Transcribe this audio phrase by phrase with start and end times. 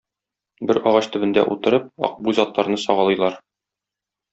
[0.71, 3.43] Бер агач төбендә утырып, Акбүз атларны сагалыйлар.